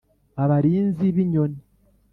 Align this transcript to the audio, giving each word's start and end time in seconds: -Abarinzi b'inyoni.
-Abarinzi 0.41 1.07
b'inyoni. 1.15 1.59